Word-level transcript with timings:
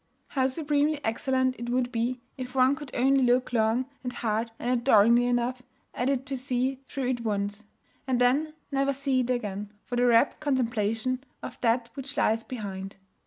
How 0.29 0.47
supremely 0.47 0.99
excellent 1.05 1.57
it 1.59 1.69
would 1.69 1.91
be 1.91 2.21
if 2.35 2.55
one 2.55 2.75
could 2.75 2.89
only 2.95 3.21
look 3.21 3.53
long 3.53 3.85
and 4.03 4.11
hard 4.11 4.49
and 4.57 4.71
adoringly 4.71 5.27
enough 5.27 5.61
at 5.93 6.09
it 6.09 6.25
to 6.25 6.37
see 6.37 6.79
through 6.87 7.09
it 7.09 7.21
once; 7.21 7.67
and 8.07 8.19
then 8.19 8.55
never 8.71 8.93
see 8.93 9.19
it 9.19 9.29
again, 9.29 9.71
for 9.85 9.97
the 9.97 10.07
rapt 10.07 10.39
contemplation 10.39 11.23
of 11.43 11.61
That 11.61 11.91
which 11.93 12.17
lies 12.17 12.43
behind! 12.43 12.95